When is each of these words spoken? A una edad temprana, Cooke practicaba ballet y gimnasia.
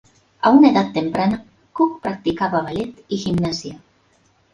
A 0.41 0.49
una 0.49 0.71
edad 0.71 0.93
temprana, 0.93 1.45
Cooke 1.73 2.01
practicaba 2.01 2.61
ballet 2.63 3.05
y 3.07 3.17
gimnasia. 3.19 3.79